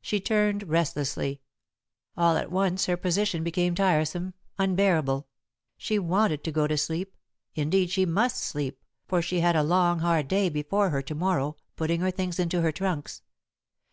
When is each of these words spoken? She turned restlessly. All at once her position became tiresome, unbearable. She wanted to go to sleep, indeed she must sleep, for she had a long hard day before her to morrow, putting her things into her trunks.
She 0.00 0.18
turned 0.18 0.68
restlessly. 0.68 1.40
All 2.16 2.36
at 2.36 2.50
once 2.50 2.86
her 2.86 2.96
position 2.96 3.44
became 3.44 3.76
tiresome, 3.76 4.34
unbearable. 4.58 5.28
She 5.76 6.00
wanted 6.00 6.42
to 6.42 6.50
go 6.50 6.66
to 6.66 6.76
sleep, 6.76 7.14
indeed 7.54 7.88
she 7.88 8.04
must 8.04 8.42
sleep, 8.42 8.82
for 9.06 9.22
she 9.22 9.38
had 9.38 9.54
a 9.54 9.62
long 9.62 10.00
hard 10.00 10.26
day 10.26 10.48
before 10.48 10.90
her 10.90 11.00
to 11.02 11.14
morrow, 11.14 11.54
putting 11.76 12.00
her 12.00 12.10
things 12.10 12.40
into 12.40 12.60
her 12.60 12.72
trunks. 12.72 13.22